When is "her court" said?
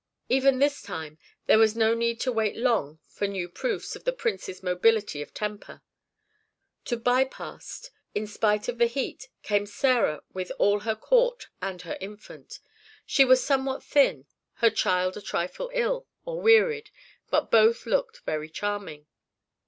10.79-11.49